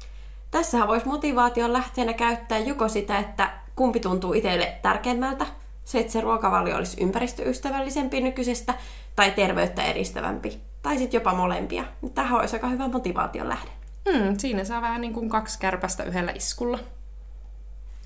[0.52, 5.46] Tässähän voisi motivaation lähteenä käyttää joko sitä, että kumpi tuntuu itselle tärkeimmältä,
[5.84, 8.74] se, että se ruokavalio olisi ympäristöystävällisempi nykyisestä
[9.16, 11.84] tai terveyttä edistävämpi tai sitten jopa molempia.
[12.14, 13.70] Tähän olisi aika hyvä motivaation lähde.
[14.12, 16.80] Hmm, siinä saa vähän niin kuin kaksi kärpästä yhdellä iskulla.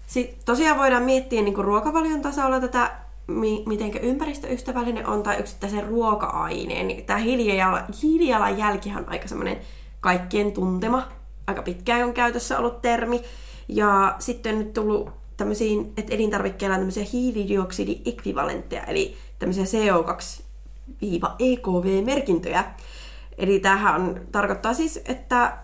[0.08, 2.91] Sitten tosiaan voidaan miettiä niin kuin ruokavalion tasolla tätä,
[3.27, 6.88] mi- miten ympäristöystävällinen on tai yksittäisen ruoka-aineen.
[6.88, 7.19] Niin tämä
[8.01, 9.58] hiilijalanjälkihän on aika semmoinen
[9.99, 11.08] kaikkien tuntema.
[11.47, 13.23] Aika pitkään on käytössä ollut termi.
[13.67, 20.43] Ja sitten on nyt tullut tämmöisiin, että elintarvikkeilla on tämmöisiä hiilidioksidi-ekvivalentteja, eli tämmöisiä CO2
[21.39, 22.63] EKV-merkintöjä.
[23.38, 25.58] Eli tämähän tarkoittaa siis, että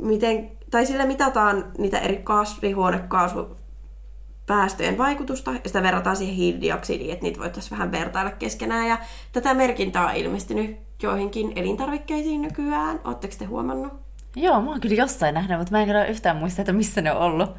[0.00, 7.40] miten, tai sillä mitataan niitä eri kasvihuonekaasupäästöjen vaikutusta, ja sitä verrataan siihen hiilidioksidiin, että niitä
[7.40, 8.88] voitaisiin vähän vertailla keskenään.
[8.88, 8.98] Ja
[9.32, 13.00] tätä merkintää on ilmestynyt joihinkin elintarvikkeisiin nykyään.
[13.04, 13.92] Oletteko te huomannut?
[14.36, 17.12] Joo, mä oon kyllä jossain nähnyt, mutta mä en kyllä yhtään muista, että missä ne
[17.12, 17.50] on ollut.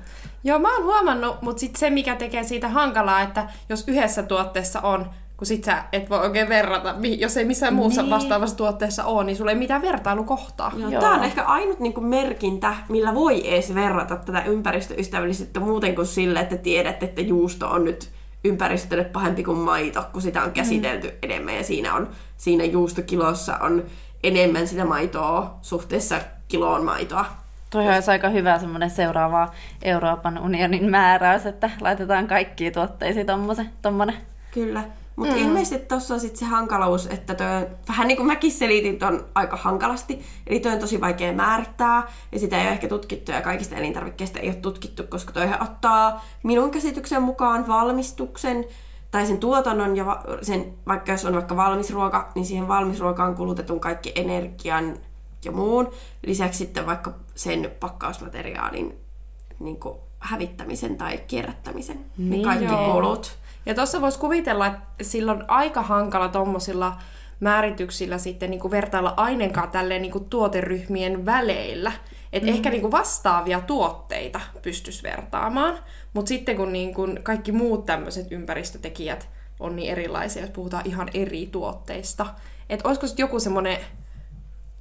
[0.44, 4.82] Joo, mä oon huomannut, mutta sitten se, mikä tekee siitä hankalaa, että jos yhdessä tuotteessa
[4.82, 8.10] on kun sit sä et voi oikein verrata, jos ei missään muussa niin.
[8.10, 10.72] vastaavassa tuotteessa ole, niin sulla ei mitään vertailukohtaa.
[10.78, 11.02] Joo, Joo.
[11.02, 16.08] Tämä on ehkä ainut niin kuin merkintä, millä voi edes verrata tätä ympäristöystävällisyyttä muuten kuin
[16.08, 18.10] sille, että tiedät, että juusto on nyt
[18.44, 21.18] ympäristölle pahempi kuin maito, kun sitä on käsitelty mm.
[21.22, 23.84] enemmän ja siinä, on, siinä juustokilossa on
[24.24, 27.26] enemmän sitä maitoa suhteessa kiloon maitoa.
[27.74, 33.28] Toi olisi aika hyvä semmoinen seuraava Euroopan unionin määräys, että laitetaan kaikkiin tuotteisiin
[33.82, 34.18] tommonen.
[34.52, 34.84] Kyllä.
[35.16, 35.42] Mutta mm.
[35.42, 39.26] ilmeisesti tuossa on sitten se hankaluus, että toi on, vähän niin kuin mäkin selitin ton
[39.36, 43.42] aika hankalasti, eli toi on tosi vaikea määrittää, ja sitä ei ole ehkä tutkittu, ja
[43.42, 48.66] kaikista elintarvikkeista ei ole tutkittu, koska toi ottaa minun käsityksen mukaan valmistuksen,
[49.12, 54.12] tai sen tuotannon ja sen, vaikka jos on vaikka valmisruoka, niin siihen valmisruokaan kulutetun kaikki
[54.16, 54.98] energian
[55.46, 55.92] ja muun.
[56.26, 58.98] Lisäksi sitten vaikka sen pakkausmateriaalin
[59.60, 62.06] niin kuin hävittämisen tai kierrättämisen.
[62.18, 62.94] Niin, niin kaikki joo.
[62.94, 63.38] kulut.
[63.66, 66.98] Ja tuossa voisi kuvitella, että silloin aika hankala tuommoisilla
[67.40, 71.92] määrityksillä sitten niin kuin vertailla aineenkaan tälleen niin kuin tuoteryhmien väleillä.
[72.34, 72.56] Että mm.
[72.56, 75.80] ehkä niin kuin vastaavia tuotteita pystyisi vertaamaan,
[76.14, 79.30] mutta sitten kun niin kuin kaikki muut tämmöiset ympäristötekijät
[79.60, 82.26] on niin erilaisia, jos puhutaan ihan eri tuotteista,
[82.70, 83.78] että olisiko sitten joku semmoinen,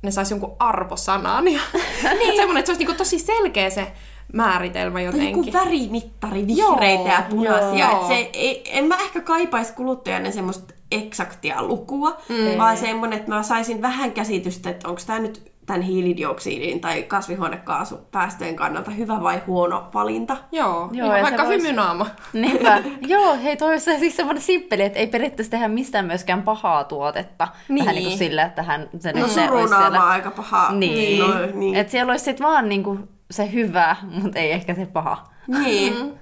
[0.02, 1.60] ne saisi jonkun arvosanan ja
[2.18, 2.36] niin.
[2.36, 3.92] semmoinen, että se olisi niin kuin tosi selkeä se
[4.32, 5.46] määritelmä jotenkin.
[5.46, 7.90] Joku värimittari, vihreitä joo, ja punaisia.
[7.90, 8.08] Joo.
[8.08, 12.58] se, ei, en mä ehkä kaipaisi kuluttajana semmoista eksaktia lukua, mm.
[12.58, 18.56] vaan semmoinen, että mä saisin vähän käsitystä, että onko tämä nyt tämän hiilidioksidin tai kasvihuonekaasupäästöjen
[18.56, 20.36] kannalta hyvä vai huono valinta.
[20.52, 21.62] Joo, Joo ihan vaikka vois...
[21.62, 22.06] hymynaama.
[22.32, 22.82] Niinpä.
[23.14, 27.48] Joo, hei toi olisi siis semmoinen simppeli, että ei periaatteessa tehdä mistään myöskään pahaa tuotetta.
[27.68, 27.84] Niin.
[27.84, 28.88] Vähän niin kuin sillä, että hän...
[28.98, 30.06] Se no surunaama siellä...
[30.06, 30.72] aika paha.
[30.72, 31.20] Niin.
[31.20, 31.74] No, niin.
[31.74, 35.24] Että siellä olisi sitten vaan niin kuin se hyvä, mutta ei ehkä se paha.
[35.46, 35.94] Niin.
[36.02, 36.12] Mm.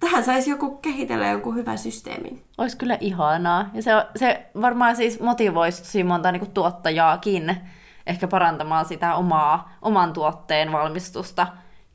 [0.00, 2.42] Tähän saisi joku kehitellä jonkun hyvän systeemin.
[2.58, 3.70] Olisi kyllä ihanaa.
[3.74, 7.56] Ja se, se varmaan siis motivoisi monta niin tuottajaakin
[8.08, 11.46] ehkä parantamaan sitä omaa, oman tuotteen valmistusta,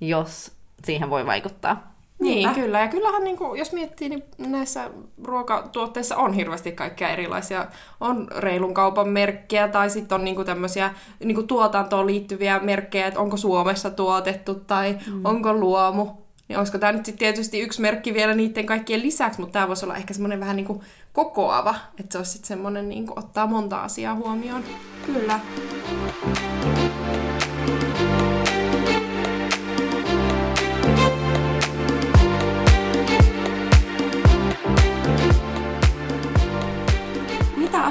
[0.01, 0.51] jos
[0.85, 1.93] siihen voi vaikuttaa.
[2.19, 2.53] Niin, Niinpä.
[2.53, 2.79] kyllä.
[2.79, 4.89] Ja kyllähän, niin kuin, jos miettii, niin näissä
[5.23, 7.67] ruokatuotteissa on hirveästi kaikkia erilaisia.
[7.99, 13.07] On reilun kaupan merkkejä tai sitten on niin kuin tämmöisiä niin kuin tuotantoon liittyviä merkkejä,
[13.07, 15.25] että onko Suomessa tuotettu tai mm.
[15.25, 16.07] onko luomu.
[16.47, 19.85] Niin olisiko tämä nyt sitten tietysti yksi merkki vielä niiden kaikkien lisäksi, mutta tämä voisi
[19.85, 20.81] olla ehkä semmoinen vähän niin kuin
[21.13, 24.63] kokoava, että se olisi sitten semmoinen niin kuin ottaa monta asiaa huomioon.
[25.05, 25.39] Kyllä.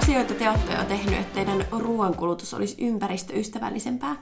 [0.02, 4.16] asioita te olette jo tehnyt, että teidän ruoankulutus olisi ympäristöystävällisempää?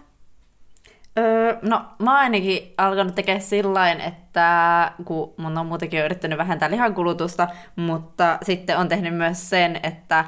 [1.18, 7.48] Öö, no, mä ainakin alkanut tekemään sillä että kun mun on muutenkin yrittänyt vähentää lihankulutusta,
[7.76, 10.24] mutta sitten on tehnyt myös sen, että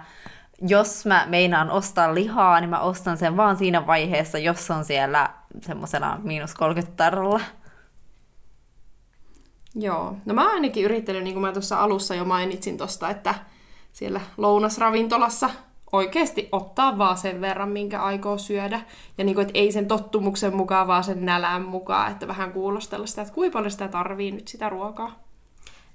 [0.67, 5.31] jos mä meinaan ostaa lihaa, niin mä ostan sen vaan siinä vaiheessa, jos on siellä
[5.61, 7.41] semmoisella miinus 30 tarrolla.
[9.75, 13.35] Joo, no mä ainakin yrittänyt, niin kuin mä tuossa alussa jo mainitsin tosta, että
[13.93, 15.51] siellä lounasravintolassa
[15.93, 18.81] oikeasti ottaa vaan sen verran, minkä aikoo syödä.
[19.19, 23.07] Ja niin kuin, että ei sen tottumuksen mukaan, vaan sen nälän mukaan, että vähän kuulostella
[23.07, 25.22] sitä, että kuinka paljon sitä tarvii nyt sitä ruokaa.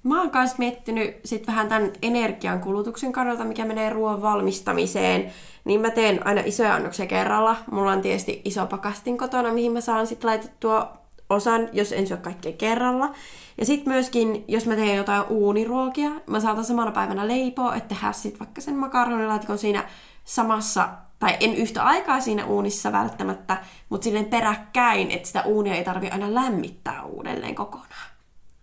[0.02, 5.32] Mä oon myös miettinyt sit vähän tämän energian kulutuksen kannalta, mikä menee ruoan valmistamiseen.
[5.64, 7.56] Niin mä teen aina isoja annoksia kerralla.
[7.70, 10.98] Mulla on tietysti iso pakastin kotona, mihin mä saan sitten laitettua
[11.30, 13.12] osan, jos en syö kaikkea kerralla.
[13.58, 18.12] Ja sitten myöskin, jos mä teen jotain uuniruokia, mä saatan samana päivänä leipoa, että tehdä
[18.12, 19.84] sitten vaikka sen makaronilaatikon siinä
[20.24, 23.56] samassa, tai en yhtä aikaa siinä uunissa välttämättä,
[23.88, 28.17] mutta silleen peräkkäin, että sitä uunia ei tarvi aina lämmittää uudelleen kokonaan.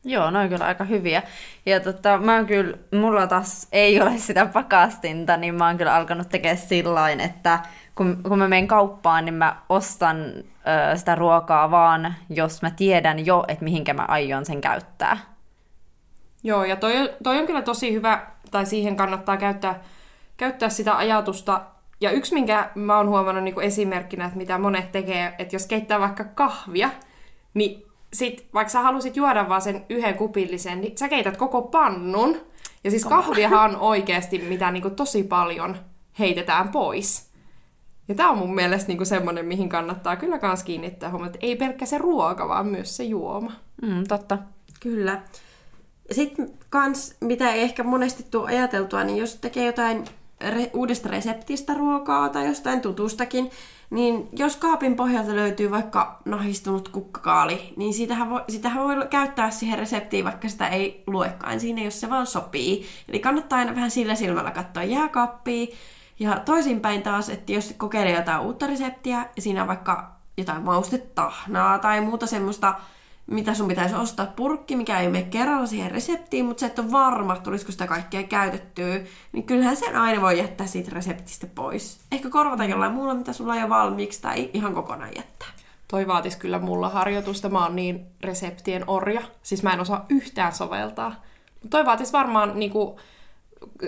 [0.05, 1.23] Joo, ne on kyllä aika hyviä.
[1.65, 5.95] Ja tota, mä oon kyllä, mulla taas ei ole sitä pakastinta, niin mä oon kyllä
[5.95, 7.59] alkanut tekemään sillä että
[7.95, 13.25] kun, kun mä menen kauppaan, niin mä ostan ö, sitä ruokaa vaan, jos mä tiedän
[13.25, 15.17] jo, että mihinkä mä aion sen käyttää.
[16.43, 19.83] Joo, ja toi, toi on kyllä tosi hyvä, tai siihen kannattaa käyttää,
[20.37, 21.61] käyttää sitä ajatusta.
[22.01, 25.99] Ja yksi, minkä mä oon huomannut niin esimerkkinä, että mitä monet tekee, että jos keittää
[25.99, 26.89] vaikka kahvia,
[27.53, 32.37] niin sit, vaikka sä halusit juoda vaan sen yhden kupillisen, niin sä keität koko pannun.
[32.83, 35.77] Ja siis kahviahan on oikeasti mitä niin kuin tosi paljon
[36.19, 37.29] heitetään pois.
[38.07, 41.55] Ja tämä on mun mielestä niinku semmoinen, mihin kannattaa kyllä kans kiinnittää huomioon, että ei
[41.55, 43.51] pelkkä se ruoka, vaan myös se juoma.
[43.81, 44.37] Mm, totta.
[44.79, 45.21] Kyllä.
[46.11, 50.05] Sitten kans, mitä ei ehkä monesti tule ajateltua, niin jos tekee jotain
[50.43, 53.51] re- uudesta reseptistä ruokaa tai jostain tutustakin,
[53.89, 59.79] niin jos kaapin pohjalta löytyy vaikka nahistunut kukkakaali, niin sitähän voi, sitähän voi käyttää siihen
[59.79, 62.85] reseptiin, vaikka sitä ei luekaan siinä, jos se vaan sopii.
[63.09, 65.67] Eli kannattaa aina vähän sillä silmällä katsoa jääkaappia,
[66.19, 71.79] ja toisinpäin taas, että jos kokeilee jotain uutta reseptiä ja siinä on vaikka jotain maustetahnaa
[71.79, 72.73] tai muuta semmoista,
[73.27, 76.91] mitä sun pitäisi ostaa purkki, mikä ei mene kerralla siihen reseptiin, mutta se et ole
[76.91, 78.99] varma, tulisiko sitä kaikkea käytettyä,
[79.31, 81.99] niin kyllähän sen aina voi jättää siitä reseptistä pois.
[82.11, 85.47] Ehkä korvata jollain muulla, mitä sulla on jo valmiiksi, tai ihan kokonaan jättää.
[85.87, 87.49] Toi vaatisi kyllä mulla harjoitusta.
[87.49, 89.21] Mä oon niin reseptien orja.
[89.43, 91.23] Siis mä en osaa yhtään soveltaa.
[91.69, 92.99] Toi vaatisi varmaan niinku,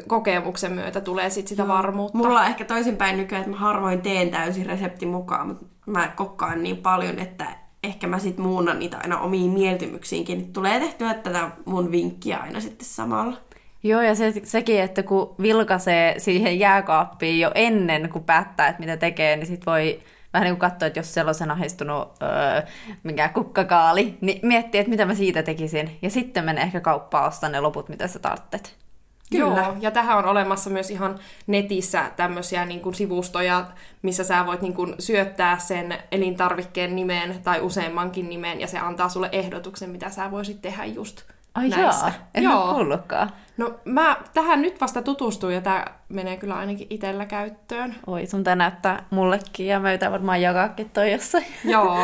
[0.08, 2.18] kokemuksen myötä tulee sit sitä varmuutta.
[2.18, 6.64] Mulla on ehkä toisinpäin nykyään, että mä harvoin teen täysin reseptin mukaan, mutta mä kokkaan
[6.64, 10.54] niin paljon, että ehkä mä sit muunnan niitä aina omiin mieltymyksiinkin.
[10.54, 13.38] Tulee tehtyä tätä mun vinkkiä aina sitten samalla.
[13.84, 18.98] Joo, ja se, sekin, että kun vilkaisee siihen jääkaappiin jo ennen kuin päättää, että mitä
[18.98, 20.02] tekee, niin sit voi
[20.34, 22.62] vähän niin kuin katsoa, että jos siellä on sen ahistunut öö,
[23.04, 25.98] mikä kukkakaali, niin miettiä, että mitä mä siitä tekisin.
[26.02, 28.87] Ja sitten mene ehkä kauppaan ostaa ne loput, mitä sä tarvitset.
[29.32, 29.62] Kyllä.
[29.62, 33.66] Joo, ja tähän on olemassa myös ihan netissä tämmöisiä niin kuin sivustoja,
[34.02, 39.10] missä sä voit niin kuin syöttää sen elintarvikkeen nimeen tai useammankin nimeen, ja se antaa
[39.10, 41.24] sulle ehdotuksen, mitä sä voisit tehdä just
[41.56, 42.06] Ai näistä.
[42.06, 42.74] jaa, en Joo.
[42.74, 43.32] kuullutkaan.
[43.58, 47.96] No mä tähän nyt vasta tutustuin, ja tämä menee kyllä ainakin itsellä käyttöön.
[48.08, 51.46] Oi, sun tää näyttää mullekin, ja mä yritän varmaan jakaakin toi jossain.
[51.64, 51.98] Joo.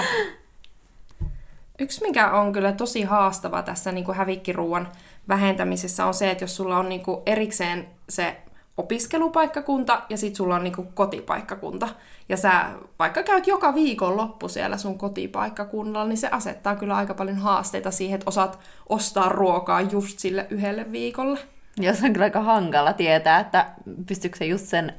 [1.79, 4.88] Yksi, mikä on kyllä tosi haastava tässä niin kuin hävikkiruuan
[5.27, 8.38] vähentämisessä on se, että jos sulla on niin kuin erikseen se
[8.77, 11.89] opiskelupaikkakunta ja sitten sulla on niin kuin kotipaikkakunta,
[12.29, 17.13] ja sä vaikka käyt joka viikon loppu siellä sun kotipaikkakunnalla, niin se asettaa kyllä aika
[17.13, 18.59] paljon haasteita siihen, että osaat
[18.89, 21.39] ostaa ruokaa just sille yhdelle viikolle.
[21.79, 23.65] Ja se on kyllä aika hankala tietää, että
[24.07, 24.93] pystyykö se just sen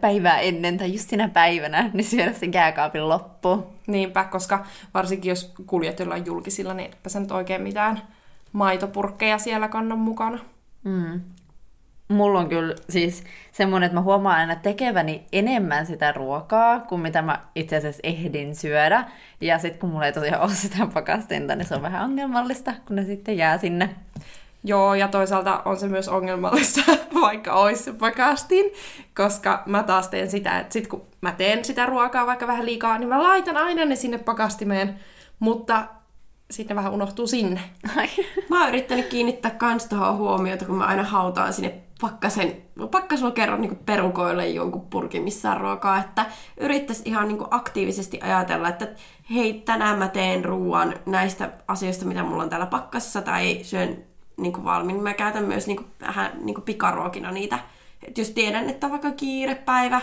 [0.00, 3.66] päivää ennen tai just sinä päivänä, niin syödä sen jääkaapin loppuun.
[3.86, 8.02] Niinpä, koska varsinkin jos kuljet jollain julkisilla, niin etpä sä nyt oikein mitään
[8.54, 10.38] maitopurkkeja siellä kannan mukana.
[10.84, 11.20] Mm.
[12.08, 17.22] Mulla on kyllä siis semmoinen, että mä huomaan aina tekeväni enemmän sitä ruokaa kuin mitä
[17.22, 19.04] mä itse asiassa ehdin syödä.
[19.40, 22.96] Ja sitten kun mulla ei tosiaan ole sitä pakastinta, niin se on vähän ongelmallista, kun
[22.96, 23.90] ne sitten jää sinne.
[24.64, 26.80] Joo, ja toisaalta on se myös ongelmallista,
[27.20, 28.72] vaikka olisi se pakastin,
[29.16, 32.98] koska mä taas teen sitä, että sit kun mä teen sitä ruokaa vaikka vähän liikaa,
[32.98, 35.00] niin mä laitan aina ne sinne pakastimeen,
[35.38, 35.86] mutta
[36.50, 37.60] sitten vähän unohtuu sinne.
[38.50, 43.76] Mä oon yrittänyt kiinnittää kans tuohon huomiota, kun mä aina hautaan sinne pakkasen, pakkaslokeron niin
[43.76, 46.26] perukoille jonkun purkin missään ruokaa, että
[46.60, 48.88] yrittäisi ihan niin aktiivisesti ajatella, että
[49.34, 54.04] hei, tänään mä teen ruoan näistä asioista, mitä mulla on täällä pakkassa, tai syön
[54.36, 55.02] niin valmiin.
[55.02, 57.58] Mä käytän myös niin kuin, vähän niin pikaruokina niitä.
[58.08, 60.00] Et jos tiedän, että on vaikka kiirepäivä,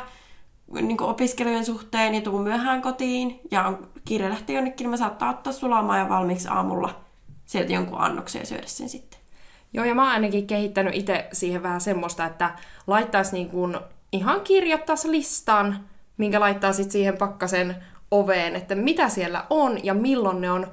[0.73, 5.29] niin opiskelujen suhteen ja tuun myöhään kotiin ja on kiire lähteä jonnekin, niin mä saattaa
[5.29, 7.01] ottaa sulamaan ja valmiiksi aamulla
[7.45, 9.19] sieltä jonkun annoksen ja syödä sen sitten.
[9.73, 12.55] Joo, ja mä oon ainakin kehittänyt itse siihen vähän semmoista, että
[12.87, 13.77] laittaisi niin kuin
[14.11, 15.85] ihan kirjoittaisi listan,
[16.17, 17.75] minkä laittaa sitten siihen pakkasen
[18.11, 20.67] oveen, että mitä siellä on ja milloin ne on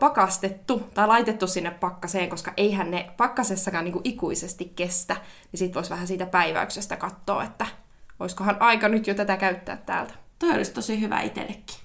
[0.00, 5.14] pakastettu tai laitettu sinne pakkaseen, koska eihän ne pakkasessakaan niin kuin ikuisesti kestä,
[5.52, 7.66] niin sitten voisi vähän siitä päiväyksestä katsoa, että
[8.22, 10.14] olisikohan aika nyt jo tätä käyttää täältä.
[10.38, 11.76] Toi olisi tosi hyvä itsellekin.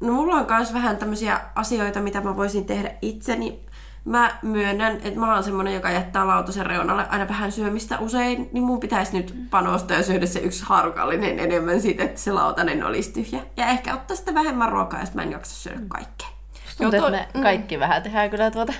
[0.00, 3.66] No mulla on myös vähän tämmöisiä asioita, mitä mä voisin tehdä itseni.
[4.04, 8.64] Mä myönnän, että mä oon semmonen, joka jättää lautasen reunalle aina vähän syömistä usein, niin
[8.64, 13.12] mun pitäisi nyt panostaa ja syödä se yksi harukallinen enemmän siitä, että se lautanen olisi
[13.12, 13.40] tyhjä.
[13.56, 16.28] Ja ehkä ottaa sitä vähemmän ruokaa, jos mä en jaksa syödä kaikkea.
[16.78, 17.42] Tuntuu, että me mm.
[17.42, 18.72] kaikki vähän tehdään kyllä tuota.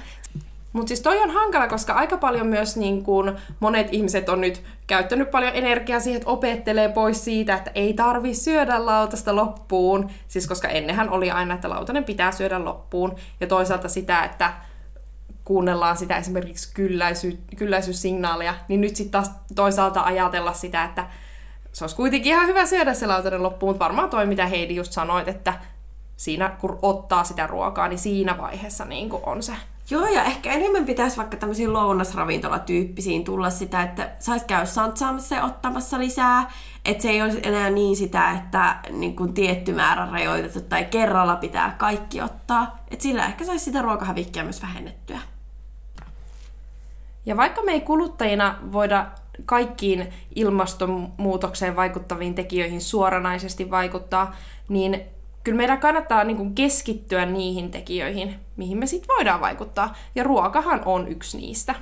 [0.73, 4.63] Mutta siis toi on hankala, koska aika paljon myös niin kun monet ihmiset on nyt
[4.87, 10.11] käyttänyt paljon energiaa siihen, että opettelee pois siitä, että ei tarvi syödä lautasta loppuun.
[10.29, 13.17] Siis koska ennenhän oli aina, että lautanen pitää syödä loppuun.
[13.41, 14.53] Ja toisaalta sitä, että
[15.45, 21.07] kuunnellaan sitä esimerkiksi kylläisy, kylläisyyssignaaleja, niin nyt sitten taas toisaalta ajatella sitä, että
[21.73, 24.93] se olisi kuitenkin ihan hyvä syödä se lautanen loppuun, mutta varmaan toi, mitä Heidi just
[24.93, 25.55] sanoit, että
[26.17, 29.53] siinä kun ottaa sitä ruokaa, niin siinä vaiheessa niin on se
[29.91, 35.45] Joo, ja ehkä enemmän pitäisi vaikka tämmöisiin lounasravintolatyyppisiin tulla sitä, että saisi käydä santsaamassa ja
[35.45, 36.51] ottamassa lisää.
[36.85, 41.37] Että se ei olisi enää niin sitä, että niin kuin tietty määrä rajoitettu tai kerralla
[41.37, 42.79] pitää kaikki ottaa.
[42.91, 45.19] Että sillä ehkä saisi sitä ruokahävikkiä myös vähennettyä.
[47.27, 49.07] Ja vaikka me ei kuluttajina voida
[49.45, 54.37] kaikkiin ilmastonmuutokseen vaikuttaviin tekijöihin suoranaisesti vaikuttaa,
[54.69, 55.01] niin
[55.45, 59.95] kyllä meidän kannattaa niin kuin keskittyä niihin tekijöihin, mihin me sitten voidaan vaikuttaa.
[60.15, 61.75] Ja ruokahan on yksi niistä.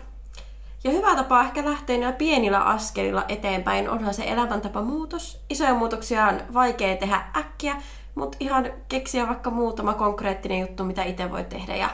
[0.85, 5.45] Ja hyvä tapa ehkä lähteä näillä pienillä askelilla eteenpäin onhan se elämäntapa muutos.
[5.51, 7.77] Isoja muutoksia on vaikea tehdä äkkiä,
[8.15, 11.77] mutta ihan keksiä vaikka muutama konkreettinen juttu, mitä itse voi tehdä.
[11.77, 11.91] Ja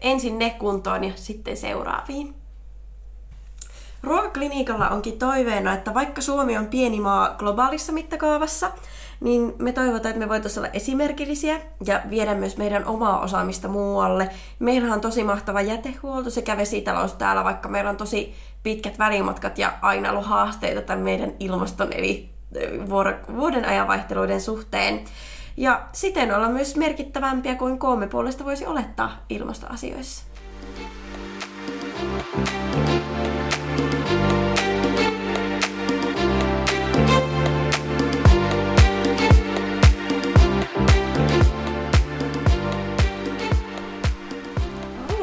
[0.00, 2.34] ensin ne kuntoon ja sitten seuraaviin.
[4.02, 8.70] Ruokaklinikalla onkin toiveena, että vaikka Suomi on pieni maa globaalissa mittakaavassa,
[9.20, 14.30] niin me toivotaan, että me voitaisiin olla esimerkillisiä ja viedä myös meidän omaa osaamista muualle.
[14.58, 19.72] Meillä on tosi mahtava jätehuolto sekä vesitalous täällä, vaikka meillä on tosi pitkät välimatkat ja
[19.82, 22.30] aina ollut haasteita tämän meidän ilmaston eli
[23.36, 25.00] vuoden ajanvaihteluiden suhteen.
[25.56, 30.24] Ja siten olla myös merkittävämpiä kuin kolme puolesta voisi olettaa ilmastoasioissa.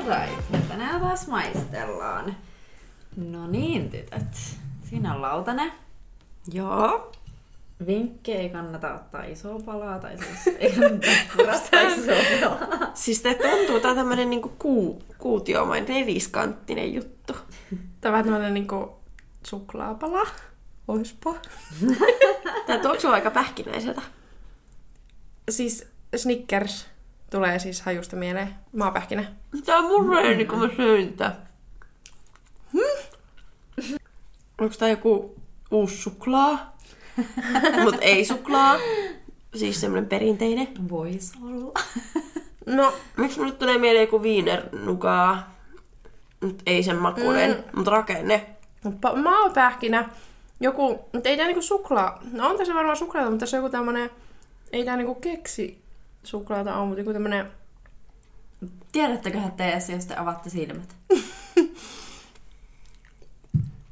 [0.08, 0.44] right.
[0.54, 2.36] Ja tänään taas maistellaan.
[3.16, 4.58] No niin, tytöt.
[4.90, 5.72] Siinä on lautane.
[6.54, 7.12] Joo.
[7.88, 12.92] Vinkki ei kannata ottaa isoa palaa, tai siis ei kannata purastaa isoa palaa.
[12.94, 17.34] Siis tämä tuntuu, tämä on tämmöinen niinku ku, kuutiomainen, neliskanttinen juttu.
[18.02, 18.98] Tämä on vähän tämmöinen niinku
[19.48, 20.28] suklaapala.
[20.88, 21.36] Oispa.
[22.68, 24.02] Tämä tuoksuu aika pähkinäiseltä.
[25.50, 26.88] Siis Snickers
[27.30, 28.56] tulee siis hajusta mieleen.
[28.76, 29.26] Maapähkinä.
[29.66, 31.36] Tää on mun reeni, kun mä söin tää.
[34.62, 35.36] Onko tää joku
[35.72, 36.78] uusi suklaa?
[37.84, 38.78] Mut ei suklaa.
[39.56, 40.68] Siis semmonen perinteinen.
[40.90, 41.72] Vois olla.
[42.66, 45.56] No, Miksi mulle tulee mieleen joku viinernukaa?
[46.44, 47.78] Mut ei sen makuinen, mm.
[47.80, 48.46] mut rakenne.
[48.86, 50.10] pa- maapähkinä.
[50.60, 52.20] Joku, mutta ei tää niinku suklaa.
[52.32, 54.10] No on tässä varmaan suklaata, mutta tässä on joku tämmönen...
[54.72, 55.82] Ei tää niinku keksi
[56.28, 57.52] suklaata mutta joku tämmönen...
[58.92, 60.96] Tiedätteköhän te edes, jos te avatte silmät?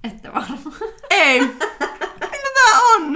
[0.03, 0.61] Ette varmaan.
[1.09, 1.41] Ei!
[1.41, 1.67] Mitä
[2.53, 3.15] tää on?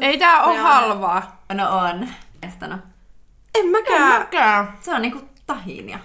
[0.00, 1.44] Ei tää oo on- halvaa.
[1.52, 2.08] No on.
[2.66, 2.78] No.
[3.54, 4.20] En mäkään.
[4.20, 4.78] Mäkään.
[4.80, 5.98] Se on niinku tahinia.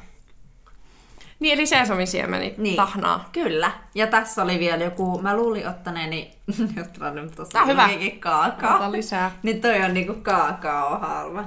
[1.40, 2.76] Niin, eli sesamisiemeni Niin.
[2.76, 3.30] tahnaa.
[3.32, 3.72] Kyllä.
[3.96, 6.32] Ja tässä oli vielä joku, mä luulin ottaneeni,
[6.78, 7.90] jotta nyt tuossa on hyvä.
[8.20, 8.76] kaakao.
[8.76, 9.32] Ota lisää.
[9.44, 11.44] Niin toi on niinku kaakao halva.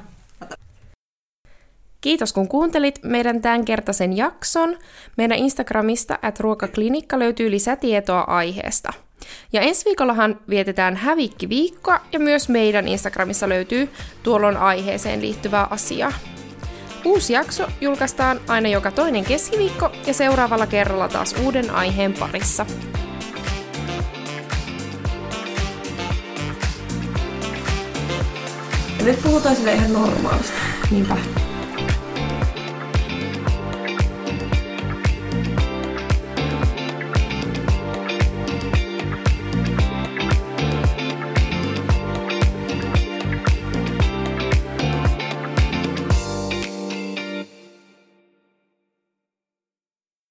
[2.01, 4.77] Kiitos kun kuuntelit meidän tämänkertaisen jakson.
[5.17, 8.93] Meidän Instagramista at ruokaklinikka löytyy lisätietoa aiheesta.
[9.53, 13.91] Ja ensi viikollahan vietetään hävikkiviikkoa ja myös meidän Instagramissa löytyy
[14.23, 16.13] tuolloin aiheeseen liittyvää asiaa.
[17.05, 22.67] Uusi jakso julkaistaan aina joka toinen keskiviikko ja seuraavalla kerralla taas uuden aiheen parissa.
[28.99, 30.57] Ja nyt puhutaan sille ihan normaalisti.
[30.91, 31.17] Niinpä.